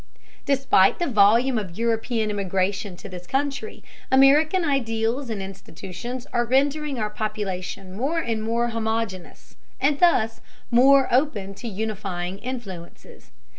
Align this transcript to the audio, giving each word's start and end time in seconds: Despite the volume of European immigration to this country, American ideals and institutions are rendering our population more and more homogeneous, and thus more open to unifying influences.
Despite 0.45 0.97
the 0.97 1.05
volume 1.05 1.59
of 1.59 1.77
European 1.77 2.31
immigration 2.31 2.97
to 2.97 3.07
this 3.07 3.27
country, 3.27 3.83
American 4.11 4.65
ideals 4.65 5.29
and 5.29 5.43
institutions 5.43 6.25
are 6.33 6.43
rendering 6.43 6.97
our 6.97 7.11
population 7.11 7.95
more 7.95 8.17
and 8.17 8.41
more 8.41 8.69
homogeneous, 8.69 9.57
and 9.79 9.99
thus 9.99 10.41
more 10.71 11.07
open 11.13 11.53
to 11.53 11.67
unifying 11.67 12.39
influences. 12.39 13.29